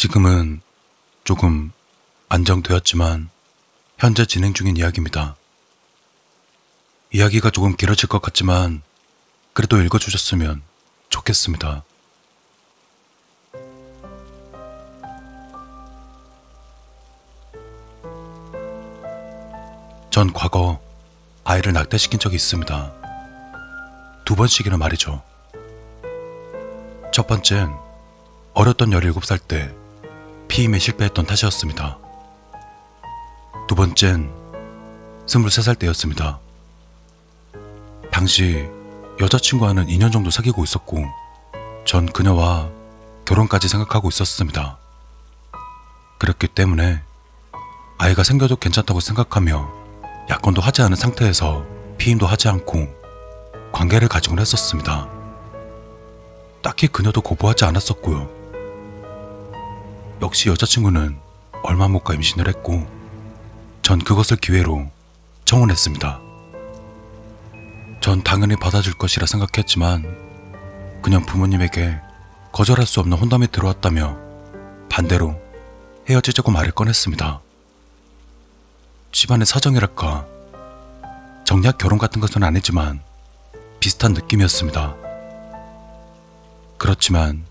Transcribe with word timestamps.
지금은 0.00 0.62
조금 1.24 1.72
안정되었지만 2.30 3.28
현재 3.98 4.24
진행 4.24 4.54
중인 4.54 4.78
이야기입니다. 4.78 5.36
이야기가 7.12 7.50
조금 7.50 7.76
길어질 7.76 8.08
것 8.08 8.22
같지만 8.22 8.80
그래도 9.52 9.76
읽어주셨으면 9.82 10.62
좋겠습니다. 11.10 11.84
전 20.08 20.32
과거 20.32 20.80
아이를 21.44 21.74
낙태시킨 21.74 22.18
적이 22.18 22.36
있습니다. 22.36 22.94
두 24.24 24.34
번씩이나 24.34 24.78
말이죠. 24.78 25.22
첫 27.12 27.26
번째는 27.26 27.76
어렸던 28.54 28.88
17살 28.88 29.46
때 29.46 29.78
피임에 30.50 30.80
실패했던 30.80 31.26
탓이었습니다. 31.26 31.96
두 33.68 33.74
번째는 33.76 34.28
23살 35.26 35.78
때였습니다. 35.78 36.40
당시 38.10 38.68
여자친구와는 39.20 39.86
2년 39.86 40.10
정도 40.10 40.30
사귀고 40.30 40.64
있었고 40.64 41.04
전 41.86 42.06
그녀와 42.06 42.68
결혼까지 43.26 43.68
생각하고 43.68 44.08
있었습니다. 44.08 44.76
그렇기 46.18 46.48
때문에 46.48 47.00
아이가 47.96 48.24
생겨도 48.24 48.56
괜찮다고 48.56 48.98
생각하며 48.98 49.70
약혼도 50.30 50.60
하지 50.60 50.82
않은 50.82 50.96
상태에서 50.96 51.64
피임도 51.96 52.26
하지 52.26 52.48
않고 52.48 52.88
관계를 53.70 54.08
가지곤 54.08 54.40
했었습니다. 54.40 55.08
딱히 56.60 56.88
그녀도 56.88 57.20
거부하지 57.20 57.66
않았었고요. 57.66 58.39
역시 60.22 60.48
여자친구는 60.48 61.18
얼마 61.62 61.88
못 61.88 62.04
가 62.04 62.14
임신을 62.14 62.48
했고 62.48 62.86
전 63.82 63.98
그것을 63.98 64.36
기회로 64.36 64.90
청혼했습니다. 65.44 66.20
전 68.00 68.22
당연히 68.22 68.56
받아줄 68.56 68.94
것이라 68.94 69.26
생각했지만 69.26 71.00
그냥 71.02 71.24
부모님에게 71.24 71.98
거절할 72.52 72.86
수 72.86 73.00
없는 73.00 73.16
혼담이 73.16 73.48
들어왔다며 73.48 74.16
반대로 74.90 75.40
헤어지자고 76.08 76.50
말을 76.50 76.72
꺼냈습니다. 76.72 77.40
집안의 79.12 79.46
사정이랄까 79.46 80.26
정략 81.44 81.78
결혼 81.78 81.98
같은 81.98 82.20
것은 82.20 82.42
아니지만 82.42 83.02
비슷한 83.80 84.12
느낌이었습니다. 84.12 84.94
그렇지만 86.78 87.44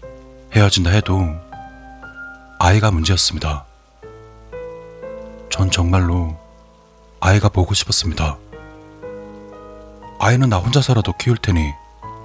헤어진다 0.54 0.92
해도 0.92 1.36
아이가 2.62 2.92
문제였습니다. 2.92 3.64
전 5.50 5.72
정말로 5.72 6.38
아이가 7.22 7.48
보고 7.48 7.74
싶었습니다. 7.74 8.38
아이는 10.20 10.50
나 10.50 10.58
혼자서라도 10.58 11.14
키울 11.14 11.38
테니 11.38 11.72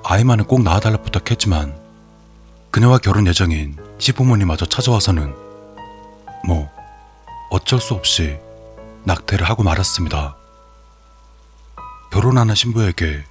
아이만은 0.03 0.47
꼭 0.47 0.63
낳아달라 0.65 0.97
부탁했지만 0.97 1.79
그녀와 2.73 2.99
결혼 2.99 3.29
예정인 3.29 3.77
시부모님마저 3.99 4.67
찾아와서는 4.67 5.33
뭐 6.49 6.69
어쩔 7.51 7.81
수 7.81 7.95
없이 7.95 8.37
낙태를 9.05 9.49
하고 9.49 9.63
말았습니다. 9.63 10.35
결혼하는 12.11 12.57
신부에게 12.57 13.25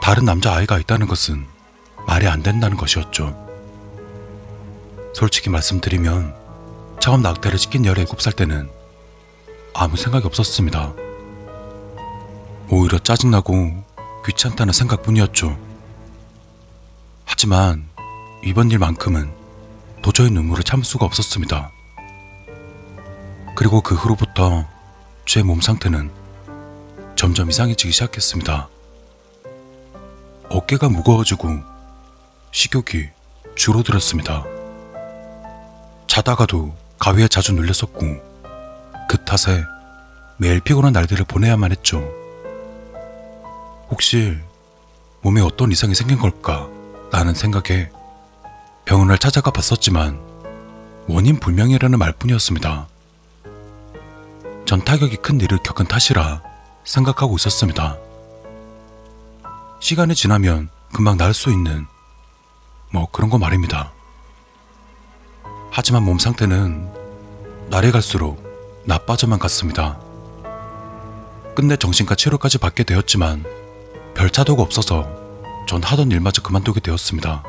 다른 0.00 0.24
남자 0.24 0.54
아이가 0.54 0.78
있다는 0.78 1.08
것은 1.08 1.44
말이 2.06 2.28
안 2.28 2.44
된다는 2.44 2.76
것이었죠. 2.76 3.42
솔직히 5.14 5.50
말씀드리면 5.50 6.43
처음 7.04 7.20
낙태를 7.20 7.58
시킨 7.58 7.82
17살 7.82 8.34
때는 8.34 8.70
아무 9.74 9.94
생각이 9.94 10.26
없었습니다. 10.26 10.94
오히려 12.70 12.98
짜증나고 12.98 13.84
귀찮다는 14.24 14.72
생각뿐이었죠. 14.72 15.54
하지만 17.26 17.86
이번 18.42 18.70
일만큼은 18.70 19.30
도저히 20.00 20.30
눈물을 20.30 20.64
참을 20.64 20.82
수가 20.82 21.04
없었습니다. 21.04 21.72
그리고 23.54 23.82
그 23.82 23.94
후로부터 23.94 24.66
제 25.26 25.42
몸 25.42 25.60
상태는 25.60 26.10
점점 27.16 27.50
이상해지기 27.50 27.92
시작했습니다. 27.92 28.70
어깨가 30.48 30.88
무거워지고 30.88 31.50
식욕이 32.50 33.10
줄어들었습니다. 33.56 34.46
자다가도 36.06 36.83
가위에 36.98 37.28
자주 37.28 37.52
눌렸었고 37.52 38.34
그 39.08 39.24
탓에 39.24 39.64
매일 40.36 40.60
피곤한 40.60 40.92
날들을 40.92 41.24
보내야만 41.26 41.70
했죠. 41.70 41.98
혹시 43.90 44.36
몸에 45.22 45.40
어떤 45.40 45.70
이상이 45.72 45.94
생긴 45.94 46.18
걸까? 46.18 46.68
라는 47.12 47.34
생각에 47.34 47.90
병원을 48.84 49.18
찾아가 49.18 49.50
봤었지만 49.50 50.20
원인 51.06 51.38
불명이라는 51.38 51.98
말뿐이었습니다. 51.98 52.88
전 54.66 54.84
타격이 54.84 55.16
큰 55.16 55.40
일을 55.40 55.58
겪은 55.58 55.86
탓이라 55.86 56.42
생각하고 56.84 57.36
있었습니다. 57.36 57.96
시간이 59.80 60.14
지나면 60.14 60.70
금방 60.92 61.16
나을 61.16 61.34
수 61.34 61.50
있는 61.50 61.86
뭐 62.90 63.10
그런 63.10 63.30
거 63.30 63.38
말입니다. 63.38 63.93
하지만 65.76 66.04
몸 66.04 66.20
상태는 66.20 66.88
날이 67.68 67.90
갈수록 67.90 68.40
나빠져만 68.84 69.40
갔습니다. 69.40 69.98
끝내 71.56 71.76
정신과 71.76 72.14
치료까지 72.14 72.58
받게 72.58 72.84
되었지만 72.84 73.44
별 74.14 74.30
차도가 74.30 74.62
없어서 74.62 75.10
전 75.66 75.82
하던 75.82 76.12
일마저 76.12 76.42
그만두게 76.42 76.78
되었습니다. 76.78 77.42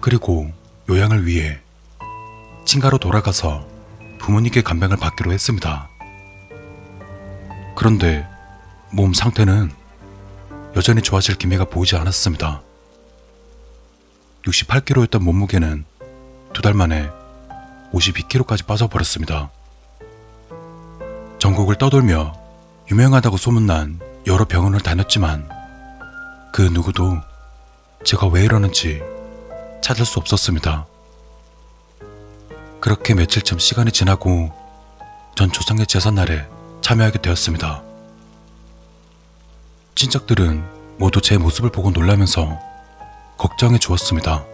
그리고 0.00 0.48
요양을 0.88 1.26
위해 1.26 1.58
친가로 2.64 2.98
돌아가서 2.98 3.66
부모님께 4.20 4.62
간병을 4.62 4.98
받기로 4.98 5.32
했습니다. 5.32 5.88
그런데 7.74 8.24
몸 8.92 9.12
상태는 9.12 9.72
여전히 10.76 11.02
좋아질 11.02 11.38
기미가 11.38 11.64
보이지 11.64 11.96
않았습니다. 11.96 12.62
68kg였던 14.44 15.22
몸무게는 15.22 15.89
두 16.52 16.62
달 16.62 16.74
만에 16.74 17.10
52kg까지 17.92 18.66
빠져버렸습니다. 18.66 19.50
전국을 21.38 21.76
떠돌며 21.76 22.34
유명하다고 22.90 23.36
소문난 23.36 24.00
여러 24.26 24.44
병원을 24.44 24.80
다녔지만 24.80 25.48
그 26.52 26.62
누구도 26.62 27.18
제가 28.04 28.26
왜 28.28 28.44
이러는지 28.44 29.00
찾을 29.82 30.04
수 30.04 30.18
없었습니다. 30.18 30.86
그렇게 32.80 33.14
며칠쯤 33.14 33.58
시간이 33.58 33.92
지나고 33.92 34.52
전 35.36 35.50
조상의 35.52 35.86
제삿날에 35.86 36.46
참여하게 36.82 37.20
되었습니다. 37.20 37.82
친척들은 39.94 40.64
모두 40.98 41.20
제 41.20 41.38
모습을 41.38 41.70
보고 41.70 41.90
놀라면서 41.90 42.58
걱정해 43.38 43.78
주었습니다. 43.78 44.44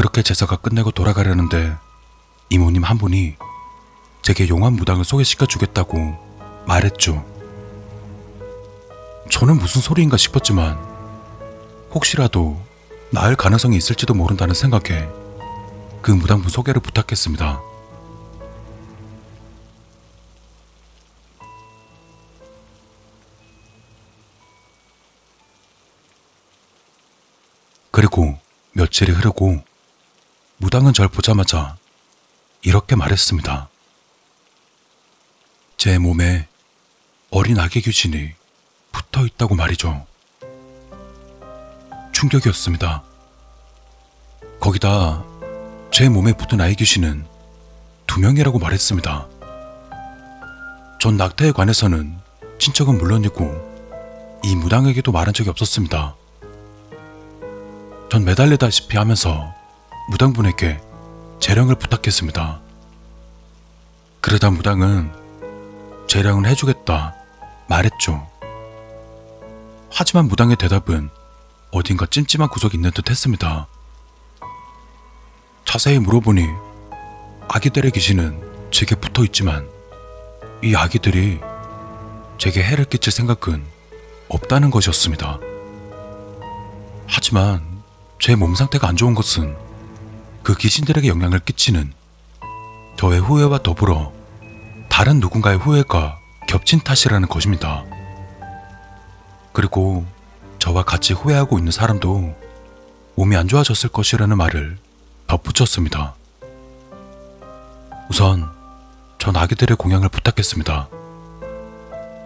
그렇게 0.00 0.22
제사가 0.22 0.56
끝내고 0.56 0.92
돌아가려는데 0.92 1.76
이모님 2.48 2.84
한 2.84 2.96
분이 2.96 3.36
제게 4.22 4.48
용한 4.48 4.72
무당을 4.72 5.04
소개시켜 5.04 5.44
주겠다고 5.44 6.16
말했죠. 6.66 7.22
저는 9.30 9.58
무슨 9.58 9.82
소리인가 9.82 10.16
싶었지만 10.16 10.78
혹시라도 11.92 12.58
나을 13.10 13.36
가능성이 13.36 13.76
있을지도 13.76 14.14
모른다는 14.14 14.54
생각에 14.54 15.06
그 16.00 16.12
무당분 16.12 16.48
소개를 16.48 16.80
부탁했습니다. 16.80 17.60
그리고 27.90 28.38
며칠이 28.72 29.12
흐르고 29.12 29.68
무당은 30.62 30.92
절 30.92 31.08
보자마자 31.08 31.76
이렇게 32.60 32.94
말했습니다. 32.94 33.70
제 35.78 35.98
몸에 35.98 36.48
어린 37.30 37.58
아기 37.58 37.80
귀신이 37.80 38.32
붙어 38.92 39.24
있다고 39.24 39.54
말이죠. 39.54 40.06
충격이었습니다. 42.12 43.02
거기다 44.60 45.24
제 45.90 46.10
몸에 46.10 46.34
붙은 46.34 46.60
아이 46.60 46.74
귀신은 46.74 47.24
두 48.06 48.20
명이라고 48.20 48.58
말했습니다. 48.58 49.28
전 51.00 51.16
낙태에 51.16 51.52
관해서는 51.52 52.18
친척은 52.58 52.98
물론이고 52.98 54.40
이 54.44 54.54
무당에게도 54.56 55.10
말한 55.10 55.32
적이 55.32 55.48
없었습니다. 55.48 56.16
전 58.10 58.24
매달리다시피 58.26 58.98
하면서 58.98 59.58
무당분에게 60.10 60.80
재량을 61.38 61.76
부탁했습니다. 61.76 62.60
그러다 64.20 64.50
무당은 64.50 65.12
재량을 66.08 66.46
해주겠다 66.46 67.14
말했죠. 67.68 68.28
하지만 69.92 70.26
무당의 70.26 70.56
대답은 70.56 71.10
어딘가 71.70 72.06
찜찜한 72.06 72.48
구석이 72.48 72.76
있는 72.76 72.90
듯 72.90 73.08
했습니다. 73.08 73.68
자세히 75.64 76.00
물어보니 76.00 76.44
아기들의 77.48 77.92
귀신은 77.92 78.68
제게 78.72 78.96
붙어 78.96 79.22
있지만 79.24 79.68
이 80.62 80.74
아기들이 80.74 81.40
제게 82.38 82.64
해를 82.64 82.84
끼칠 82.84 83.12
생각은 83.12 83.64
없다는 84.28 84.70
것이었습니다. 84.72 85.38
하지만 87.06 87.62
제 88.18 88.34
몸 88.34 88.54
상태가 88.56 88.88
안 88.88 88.96
좋은 88.96 89.14
것은 89.14 89.69
그 90.42 90.54
귀신들에게 90.54 91.06
영향을 91.08 91.40
끼치는 91.40 91.92
저의 92.96 93.20
후회와 93.20 93.62
더불어 93.62 94.12
다른 94.88 95.20
누군가의 95.20 95.58
후회가 95.58 96.18
겹친 96.46 96.80
탓이라는 96.80 97.28
것입니다. 97.28 97.84
그리고 99.52 100.04
저와 100.58 100.82
같이 100.84 101.12
후회하고 101.12 101.58
있는 101.58 101.72
사람도 101.72 102.36
몸이 103.16 103.36
안 103.36 103.48
좋아졌을 103.48 103.88
것이라는 103.88 104.36
말을 104.36 104.78
덧붙였습니다. 105.26 106.14
우선 108.10 108.50
전 109.18 109.36
아기들의 109.36 109.76
공양을 109.76 110.08
부탁했습니다. 110.08 110.88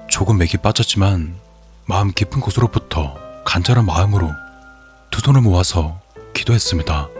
조금 0.08 0.38
맥이 0.38 0.56
빠졌지만 0.58 1.36
마음 1.86 2.12
깊은 2.12 2.40
곳으로부터 2.40 3.16
간절한 3.44 3.84
마음으로 3.84 4.32
두 5.10 5.20
손을 5.20 5.42
모아서 5.42 6.00
기도했습니다. 6.34 7.13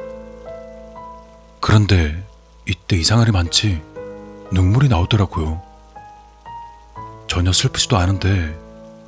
그런데 1.67 2.23
이때 2.69 2.95
일이 2.99 3.33
많지 3.33 3.83
눈물이 4.53 4.91
나오더라고요. 4.91 5.63
전혀 7.27 7.55
슬프지도 7.55 7.97
않은데 7.97 8.55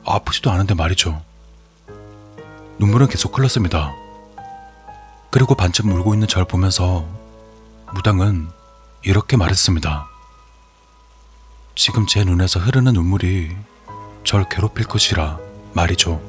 아프지도 0.07 0.51
않은데 0.51 0.73
말이죠. 0.73 1.21
눈물은 2.79 3.09
계속 3.09 3.37
흘렀습니다. 3.37 3.93
그리고 5.31 5.55
반쯤 5.55 5.93
울고 5.93 6.15
있는 6.15 6.27
절 6.27 6.47
보면서 6.47 7.07
무당은 7.93 8.49
이렇게 9.03 9.37
말했습니다. 9.37 10.09
지금 11.75 12.07
제 12.07 12.25
눈에서 12.25 12.59
흐르는 12.59 12.95
눈물이 12.95 13.55
절 14.25 14.49
괴롭힐 14.49 14.87
것이라 14.87 15.39
말이죠. 15.75 16.23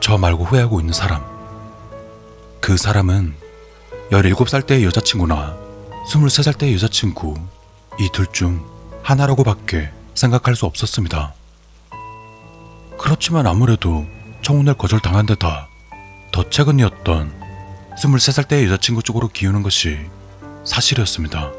저 0.00 0.18
말고 0.18 0.44
후회하고 0.44 0.80
있는 0.80 0.92
사람. 0.92 1.24
그 2.60 2.76
사람은 2.76 3.39
17살 4.10 4.66
때의 4.66 4.84
여자친구나 4.84 5.56
23살 6.08 6.58
때의 6.58 6.74
여자친구 6.74 7.34
이 8.00 8.08
둘 8.12 8.26
중 8.26 8.64
하나라고 9.02 9.44
밖에 9.44 9.90
생각할 10.14 10.56
수 10.56 10.66
없었습니다. 10.66 11.32
그렇지만 12.98 13.46
아무래도 13.46 14.06
청혼을 14.42 14.74
거절당한 14.74 15.26
데다 15.26 15.68
더 16.32 16.48
최근이었던 16.48 17.32
23살 17.96 18.48
때의 18.48 18.66
여자친구 18.66 19.02
쪽으로 19.02 19.28
기우는 19.28 19.62
것이 19.62 19.98
사실이었습니다. 20.64 21.50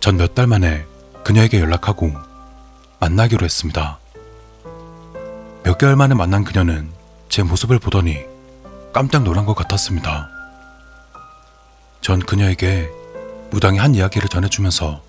전 0.00 0.16
몇 0.16 0.34
달 0.34 0.46
만에 0.46 0.84
그녀에게 1.24 1.60
연락하고 1.60 2.12
만나기로 3.00 3.44
했습니다. 3.44 3.98
몇 5.64 5.78
개월 5.78 5.96
만에 5.96 6.14
만난 6.14 6.44
그녀는 6.44 6.90
제 7.28 7.42
모습을 7.42 7.78
보더니 7.80 8.18
깜짝 8.92 9.24
놀란 9.24 9.44
것 9.46 9.54
같았습니다. 9.54 10.30
전 12.06 12.20
그녀에게 12.20 12.88
무당이 13.50 13.78
한 13.78 13.96
이야기를 13.96 14.28
전해주면서 14.28 15.02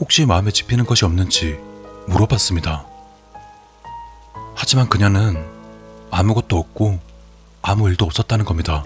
혹시 0.00 0.26
마음에 0.26 0.50
집히는 0.50 0.84
것이 0.84 1.04
없는지 1.04 1.56
물어봤습니다. 2.08 2.84
하지만 4.56 4.88
그녀는 4.88 5.46
아무것도 6.10 6.58
없고 6.58 6.98
아무 7.62 7.88
일도 7.88 8.04
없었다는 8.06 8.44
겁니다. 8.44 8.82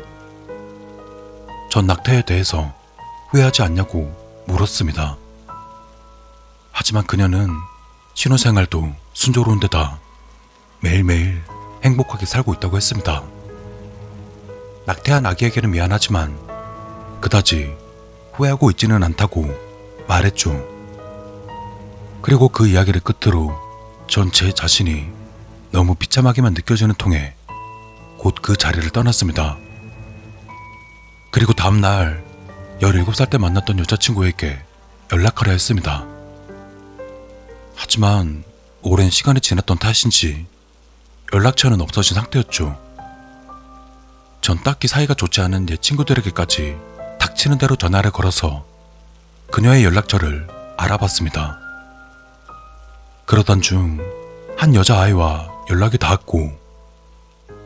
전 1.70 1.86
낙태에 1.86 2.26
대해서 2.26 2.74
후회하지 3.30 3.62
않냐고 3.62 4.14
물었습니다. 4.46 5.16
하지만 6.72 7.06
그녀는 7.06 7.48
신혼생활도 8.12 8.94
순조로운 9.14 9.60
데다 9.60 9.98
매일매일 10.80 11.42
행복하게 11.84 12.26
살고 12.26 12.52
있다고 12.52 12.76
했습니다. 12.76 13.22
낙태한 14.84 15.24
아기에게는 15.24 15.70
미안하지만 15.70 16.49
그다지 17.20 17.74
후회하고 18.34 18.70
있지는 18.70 19.02
않다고 19.02 19.46
말했죠. 20.08 20.66
그리고 22.22 22.48
그 22.48 22.66
이야기를 22.66 23.00
끝으로 23.02 23.54
전 24.08 24.30
제 24.32 24.52
자신이 24.52 25.08
너무 25.70 25.94
비참하게만 25.94 26.54
느껴지는 26.54 26.94
통에 26.96 27.34
곧 28.18 28.42
그 28.42 28.56
자리를 28.56 28.88
떠났습니다. 28.90 29.56
그리고 31.30 31.52
다음날 31.52 32.24
17살 32.80 33.30
때 33.30 33.38
만났던 33.38 33.78
여자친구에게 33.78 34.58
연락하려 35.12 35.52
했습니다. 35.52 36.06
하지만 37.76 38.42
오랜 38.82 39.10
시간이 39.10 39.40
지났던 39.40 39.78
탓인지 39.78 40.46
연락처는 41.32 41.80
없어진 41.80 42.14
상태였죠. 42.16 42.78
전 44.40 44.62
딱히 44.64 44.88
사이가 44.88 45.14
좋지 45.14 45.40
않은 45.42 45.66
내 45.66 45.76
친구들에게까지 45.76 46.76
닥치는 47.40 47.56
대로 47.56 47.74
전화를 47.74 48.10
걸어서 48.10 48.66
그녀의 49.50 49.82
연락처를 49.84 50.46
알아봤습니다. 50.76 51.58
그러던 53.24 53.62
중 53.62 53.98
한 54.58 54.74
여자아이와 54.74 55.48
연락이 55.70 55.96
닿았고 55.96 56.52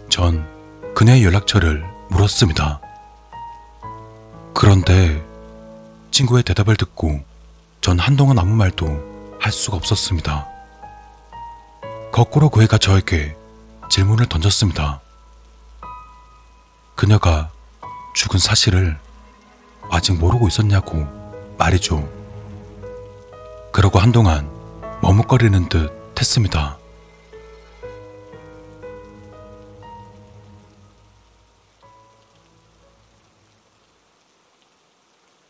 전 0.08 0.46
그녀의 0.94 1.24
연락처를 1.24 1.84
물었습니다. 2.08 2.80
그런데 4.54 5.24
친구의 6.12 6.44
대답을 6.44 6.76
듣고 6.76 7.24
전 7.80 7.98
한동안 7.98 8.38
아무 8.38 8.54
말도 8.54 9.38
할 9.40 9.50
수가 9.50 9.76
없었습니다. 9.76 10.46
거꾸로 12.12 12.48
그 12.48 12.62
애가 12.62 12.78
저에게 12.78 13.36
질문을 13.90 14.26
던졌습니다. 14.26 15.00
그녀가 16.94 17.50
죽은 18.14 18.38
사실을 18.38 19.02
아직 19.90 20.12
모르고 20.18 20.48
있었냐고 20.48 21.06
말이죠. 21.58 22.08
그러고 23.72 23.98
한동안 23.98 24.50
머뭇거리는 25.02 25.68
듯 25.68 25.90
했습니다. 26.18 26.78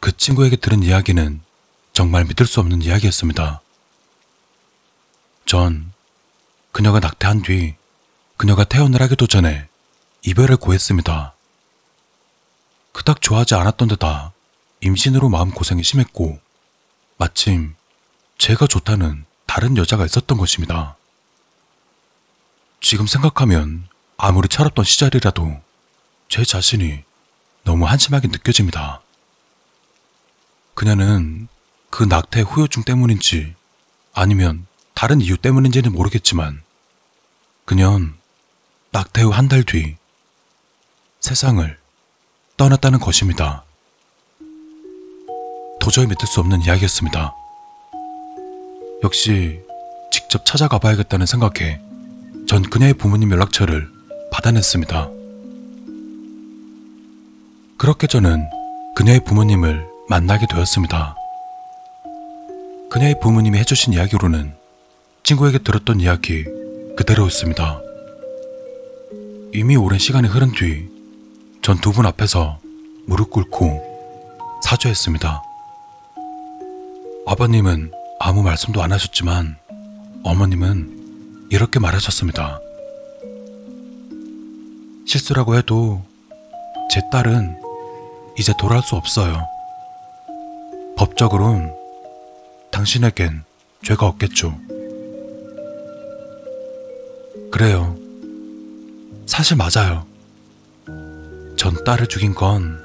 그 0.00 0.16
친구에게 0.16 0.56
들은 0.56 0.82
이야기는 0.82 1.40
정말 1.92 2.24
믿을 2.24 2.46
수 2.46 2.60
없는 2.60 2.82
이야기였습니다. 2.82 3.60
전 5.46 5.92
그녀가 6.72 6.98
낙태한 6.98 7.42
뒤 7.42 7.76
그녀가 8.36 8.64
태어날 8.64 9.02
하기도 9.02 9.26
전에 9.26 9.68
이별을 10.22 10.56
고했습니다. 10.56 11.33
그닥 12.94 13.20
좋아하지 13.20 13.56
않았던 13.56 13.88
데다 13.88 14.32
임신으로 14.80 15.28
마음고생이 15.28 15.82
심했고 15.82 16.38
마침 17.18 17.74
제가 18.38 18.66
좋다는 18.68 19.26
다른 19.46 19.76
여자가 19.76 20.06
있었던 20.06 20.38
것입니다. 20.38 20.96
지금 22.80 23.06
생각하면 23.06 23.88
아무리 24.16 24.48
철없던 24.48 24.84
시절이라도 24.84 25.60
제 26.28 26.44
자신이 26.44 27.02
너무 27.64 27.84
한심하게 27.86 28.28
느껴집니다. 28.28 29.00
그녀는 30.74 31.48
그 31.90 32.04
낙태 32.04 32.42
후유증 32.42 32.84
때문인지 32.84 33.54
아니면 34.12 34.66
다른 34.94 35.20
이유 35.20 35.36
때문인지는 35.36 35.92
모르겠지만 35.92 36.62
그년 37.64 38.16
낙태 38.92 39.22
후 39.22 39.32
한 39.32 39.48
달 39.48 39.64
뒤 39.64 39.96
세상을 41.20 41.83
떠났다는 42.56 43.00
것입니다. 43.00 43.64
도저히 45.80 46.06
믿을 46.06 46.26
수 46.26 46.40
없는 46.40 46.62
이야기였습니다. 46.62 47.34
역시 49.02 49.60
직접 50.10 50.46
찾아가 50.46 50.78
봐야겠다는 50.78 51.26
생각에 51.26 51.80
전 52.46 52.62
그녀의 52.62 52.94
부모님 52.94 53.32
연락처를 53.32 53.88
받아냈습니다. 54.30 55.10
그렇게 57.76 58.06
저는 58.06 58.44
그녀의 58.94 59.24
부모님을 59.24 59.86
만나게 60.08 60.46
되었습니다. 60.46 61.16
그녀의 62.88 63.18
부모님이 63.20 63.58
해주신 63.58 63.94
이야기로는 63.94 64.54
친구에게 65.24 65.58
들었던 65.58 66.00
이야기 66.00 66.44
그대로였습니다. 66.96 67.80
이미 69.52 69.76
오랜 69.76 69.98
시간이 69.98 70.28
흐른 70.28 70.52
뒤 70.52 70.93
전 71.64 71.78
두 71.80 71.92
분 71.92 72.04
앞에서 72.04 72.58
무릎 73.06 73.30
꿇고 73.30 74.60
사죄했습니다. 74.62 75.42
아버님은 77.26 77.90
아무 78.20 78.42
말씀도 78.42 78.82
안 78.82 78.92
하셨지만 78.92 79.56
어머님은 80.24 81.48
이렇게 81.50 81.78
말하셨습니다. 81.80 82.60
실수라고 85.06 85.56
해도 85.56 86.02
제 86.90 87.00
딸은 87.10 87.58
이제 88.38 88.52
돌아올 88.58 88.82
수 88.82 88.96
없어요. 88.96 89.46
법적으론 90.98 91.74
당신에겐 92.70 93.42
죄가 93.84 94.06
없겠죠. 94.06 94.58
그래요. 97.50 97.96
사실 99.26 99.56
맞아요. 99.56 100.06
전 101.56 101.82
딸을 101.84 102.06
죽인 102.08 102.34
건 102.34 102.82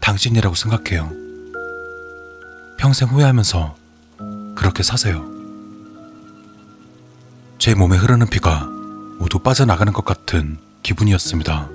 당신이라고 0.00 0.54
생각해요. 0.54 1.10
평생 2.76 3.08
후회하면서 3.08 3.76
그렇게 4.54 4.82
사세요. 4.82 5.28
제 7.58 7.74
몸에 7.74 7.96
흐르는 7.96 8.28
피가 8.28 8.66
모두 9.18 9.38
빠져나가는 9.38 9.92
것 9.92 10.04
같은 10.04 10.58
기분이었습니다. 10.82 11.68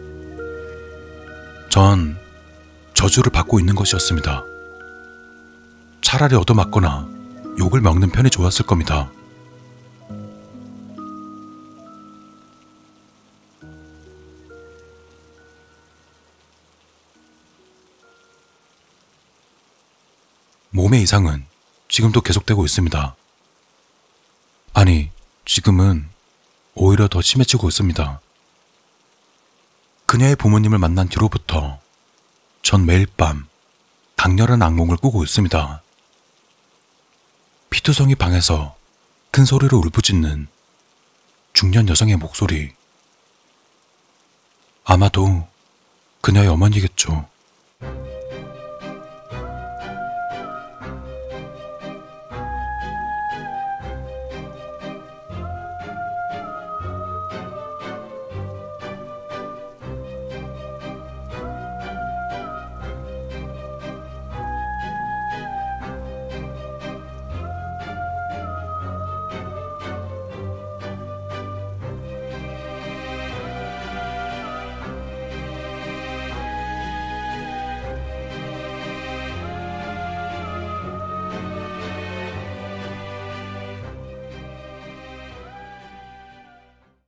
전 1.69 2.17
저주를 2.93 3.31
받고 3.31 3.59
있는 3.59 3.75
것이었습니다. 3.75 4.43
차라리 6.01 6.35
얻어맞거나 6.35 7.07
욕을 7.59 7.81
먹는 7.81 8.09
편이 8.09 8.29
좋았을 8.29 8.65
겁니다. 8.65 9.12
몸의 20.75 21.01
이상은 21.01 21.46
지금도 21.88 22.20
계속되고 22.20 22.65
있습니다. 22.65 23.15
아니, 24.74 25.10
지금은 25.46 26.10
오히려 26.74 27.08
더 27.08 27.22
심해지고 27.22 27.70
있습니다. 27.70 28.20
그녀의 30.05 30.36
부모님을 30.36 30.77
만난 30.77 31.08
뒤로부터 31.08 31.79
전 32.62 32.86
매일 32.86 33.05
밤 33.05 33.48
강렬한 34.17 34.62
악몽을 34.62 34.98
꾸고 34.98 35.24
있습니다. 35.24 35.82
피투성이 37.70 38.15
방에서 38.15 38.75
큰 39.32 39.46
소리로 39.46 39.77
울부짖는 39.77 40.50
중년 41.53 41.88
여성의 41.88 42.17
목소리. 42.17 42.74
아마도 44.84 45.48
그녀의 46.20 46.50
어머니겠죠. 46.50 47.29